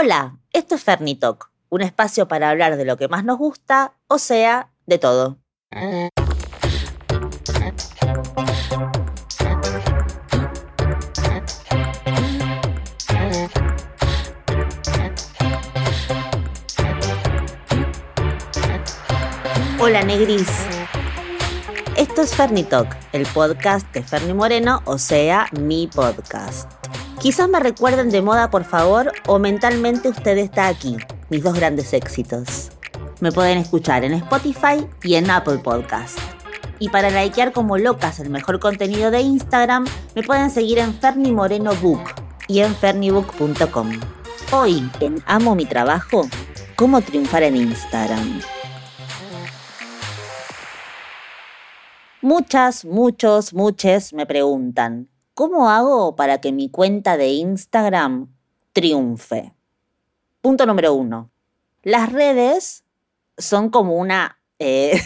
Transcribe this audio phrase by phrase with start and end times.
[0.00, 4.18] Hola, esto es Fernitalk, un espacio para hablar de lo que más nos gusta, o
[4.18, 5.38] sea, de todo.
[19.80, 20.46] Hola Negris.
[21.96, 26.87] Esto es Fernitalk, el podcast de Ferni Moreno, o sea, mi podcast.
[27.20, 30.96] Quizás me recuerden de moda, por favor, o mentalmente usted está aquí,
[31.30, 32.70] mis dos grandes éxitos.
[33.18, 36.16] Me pueden escuchar en Spotify y en Apple Podcast.
[36.78, 41.32] Y para likear como locas el mejor contenido de Instagram, me pueden seguir en Ferni
[41.32, 42.02] Moreno Book
[42.46, 43.90] y en fernibook.com.
[44.52, 46.22] Hoy, en Amo mi trabajo,
[46.76, 48.40] cómo triunfar en Instagram.
[52.22, 58.26] Muchas, muchos, muchas me preguntan, ¿Cómo hago para que mi cuenta de Instagram
[58.72, 59.54] triunfe?
[60.40, 61.30] Punto número uno.
[61.84, 62.82] Las redes
[63.36, 65.00] son como una, eh,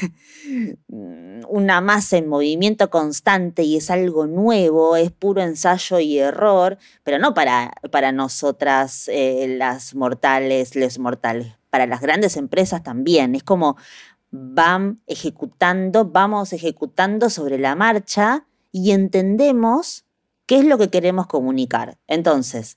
[0.88, 7.18] una masa en movimiento constante y es algo nuevo, es puro ensayo y error, pero
[7.18, 13.34] no para, para nosotras eh, las mortales, les mortales, para las grandes empresas también.
[13.34, 13.76] Es como
[14.30, 20.06] van ejecutando, vamos ejecutando sobre la marcha y entendemos
[20.52, 21.96] qué es lo que queremos comunicar.
[22.08, 22.76] Entonces,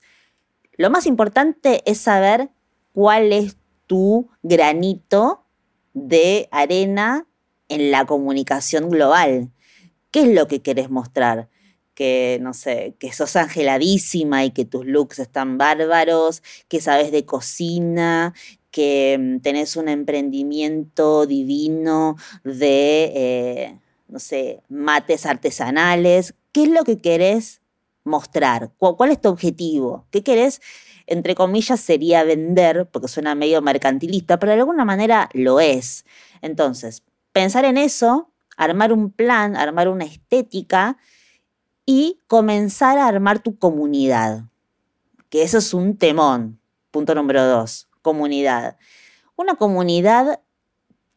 [0.78, 2.48] lo más importante es saber
[2.94, 5.44] cuál es tu granito
[5.92, 7.26] de arena
[7.68, 9.50] en la comunicación global.
[10.10, 11.50] ¿Qué es lo que querés mostrar?
[11.92, 17.26] Que, no sé, que sos angeladísima y que tus looks están bárbaros, que sabes de
[17.26, 18.32] cocina,
[18.70, 26.32] que mm, tenés un emprendimiento divino de, eh, no sé, mates artesanales.
[26.52, 27.60] ¿Qué es lo que querés
[28.06, 28.70] mostrar?
[28.78, 30.06] ¿Cuál es tu objetivo?
[30.10, 30.60] ¿Qué querés?
[31.06, 36.04] Entre comillas sería vender, porque suena medio mercantilista, pero de alguna manera lo es.
[36.42, 40.96] Entonces, pensar en eso, armar un plan, armar una estética
[41.84, 44.44] y comenzar a armar tu comunidad.
[45.28, 46.60] Que eso es un temón.
[46.90, 48.76] Punto número dos, comunidad.
[49.36, 50.40] Una comunidad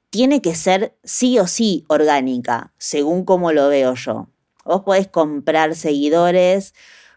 [0.09, 4.27] tiene que ser sí o sí orgánica, según como lo veo yo.
[4.69, 6.75] Vos podés comprar seguidores,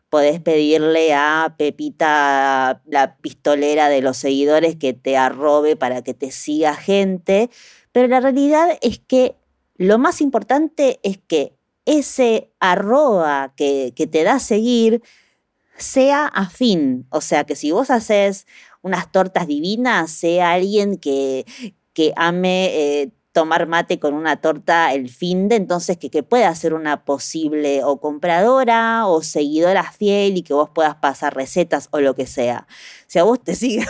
[0.08, 6.30] podés pedirle a Pepita, la pistolera de los seguidores, que te arrobe para que te
[6.30, 7.50] siga gente,
[7.92, 9.36] pero la realidad es que
[9.76, 11.54] lo más importante es que
[11.84, 15.02] ese arroba que, te da seguir
[15.76, 17.06] sea afín.
[17.10, 18.46] O sea, que si vos haces
[18.80, 21.44] unas tortas divinas, sea alguien que,
[21.92, 26.54] que ame eh, tomar mate con una torta el fin de, entonces que, que pueda
[26.54, 32.00] ser una posible o compradora o seguidora fiel y que vos puedas pasar recetas o
[32.00, 32.66] lo que sea.
[33.06, 33.86] Si a vos te sigue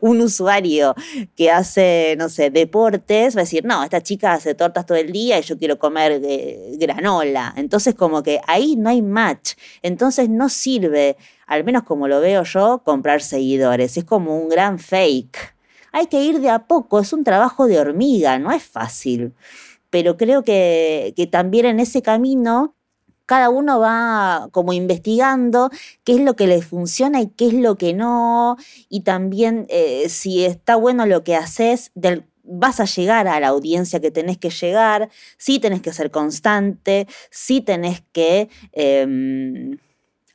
[0.00, 0.94] un, usuario
[1.36, 5.12] que hace, no sé, deportes, va a decir, no, esta chica hace tortas todo el
[5.12, 7.54] día y yo quiero comer eh, granola.
[7.56, 9.54] Entonces como que ahí no hay match.
[9.82, 11.16] Entonces no sirve,
[11.46, 13.96] al menos como lo veo yo, comprar seguidores.
[13.96, 15.57] Es como un gran fake
[15.92, 19.34] hay que ir de a poco, es un trabajo de hormiga, no es fácil.
[19.90, 22.74] Pero creo que, también en ese camino
[23.26, 25.70] cada uno va como investigando
[26.02, 28.56] qué es lo que le funciona y qué es lo que no,
[28.88, 31.92] y también eh, si está bueno lo que haces,
[32.42, 37.06] vas a llegar a la audiencia que tenés que llegar, sí tenés que ser constante,
[37.30, 38.48] sí tenés que...
[38.72, 39.78] Em,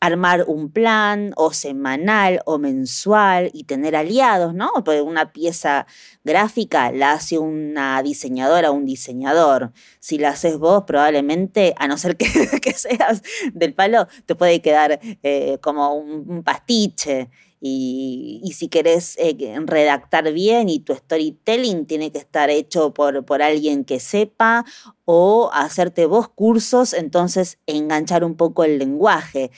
[0.03, 4.69] armar un plan o semanal o mensual y tener aliados, ¿no?
[4.83, 5.87] Porque una pieza
[6.25, 9.71] gráfica la hace una diseñadora o un diseñador.
[10.01, 13.21] Si la haces vos, probablemente, a no ser que, seas
[13.53, 17.29] del palo, te puede quedar eh, como un, pastiche.
[17.65, 23.41] Y, si querés eh, redactar bien y tu storytelling tiene que estar hecho por, por
[23.41, 24.65] alguien que sepa
[25.05, 29.49] o hacerte vos cursos, entonces enganchar un poco el lenguaje.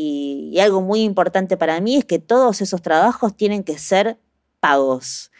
[0.00, 4.18] Y, algo muy importante para mí es que todos esos trabajos tienen que ser
[4.60, 5.32] pagos.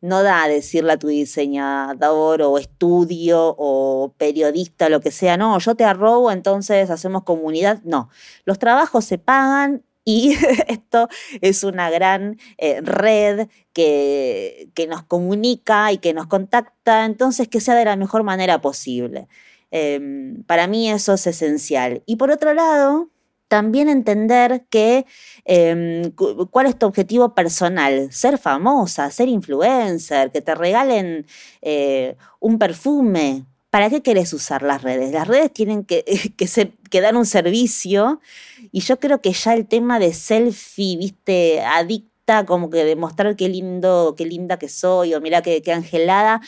[0.00, 5.58] No da a decirle a tu diseñador o estudio o periodista, lo que sea, no,
[5.58, 7.80] yo te arrobo, entonces hacemos comunidad.
[7.84, 8.10] No,
[8.44, 10.36] los trabajos se pagan y
[10.68, 11.08] esto
[11.40, 17.60] es una gran eh, red que, que, nos comunica y que nos contacta, entonces que
[17.60, 19.28] sea de la mejor manera posible.
[19.70, 22.02] Em, para mí eso es esencial.
[22.06, 23.11] Y por otro lado,
[23.52, 25.04] también entender que
[25.44, 31.26] em, cuál es tu objetivo personal, ser famosa, ser influencer, que te regalen
[31.60, 33.44] eh, un perfume.
[33.68, 35.12] ¿Para qué querés usar las redes?
[35.12, 36.02] Las redes tienen que,
[36.90, 38.22] que, dar un servicio
[38.70, 43.36] y yo creo que ya el tema de selfie, viste, adicto fiesta, como que demostrar
[43.36, 46.40] qué lindo, qué linda que soy, o mira qué, qué angelada.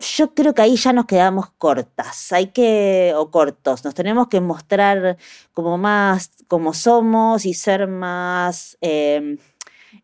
[0.00, 4.40] Yo creo que ahí ya nos quedamos cortas, hay que, o cortos, nos tenemos que
[4.40, 5.16] mostrar
[5.52, 9.38] como más como somos y ser más, eh,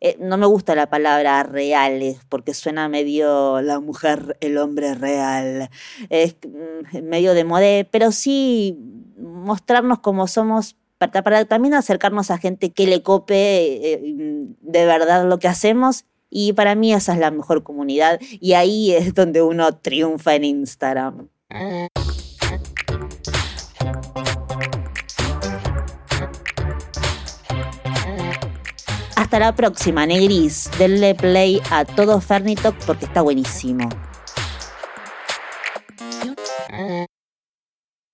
[0.00, 5.70] eh, no me gusta la palabra reales porque suena medio la mujer, el hombre real,
[6.10, 8.76] es mm, medio de modé, pero sí
[9.16, 14.00] mostrarnos como somos para, también acercarnos a gente que le cope eh,
[14.60, 16.04] de verdad lo que hacemos.
[16.36, 20.42] Y para mí esa es la mejor comunidad y ahí es donde uno triunfa en
[20.42, 21.28] Instagram.
[29.14, 30.68] Hasta la próxima, Negris.
[30.76, 33.88] Denle play a todo Fernitok porque está buenísimo.